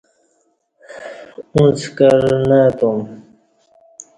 اُݩڅ 1.55 1.79
کار 1.97 2.25
نہ 2.49 2.57
اتوم 2.67 2.99